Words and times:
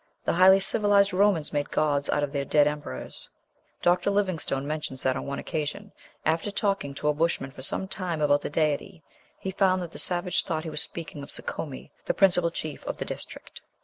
The 0.25 0.33
highly 0.33 0.59
civilized 0.59 1.13
Romans 1.13 1.53
made 1.53 1.69
gods 1.69 2.09
out 2.09 2.23
of 2.23 2.31
their 2.31 2.43
dead 2.43 2.65
emperors. 2.65 3.29
Dr. 3.83 4.09
Livingstone 4.09 4.65
mentions 4.65 5.03
that 5.03 5.15
on 5.15 5.27
one 5.27 5.37
occasion, 5.37 5.91
after 6.25 6.49
talking 6.49 6.95
to 6.95 7.07
a 7.09 7.13
Bushman 7.13 7.51
for 7.51 7.61
some 7.61 7.87
time 7.87 8.19
about 8.19 8.41
the 8.41 8.49
Deity, 8.49 9.03
he 9.37 9.51
found 9.51 9.79
that 9.83 9.91
the 9.91 9.99
savage 9.99 10.43
thought 10.43 10.63
he 10.63 10.71
was 10.71 10.81
speaking 10.81 11.21
of 11.21 11.29
Sekomi, 11.29 11.91
the 12.05 12.15
principal 12.15 12.49
chief 12.49 12.83
of 12.87 12.97
the 12.97 13.05
district. 13.05 13.61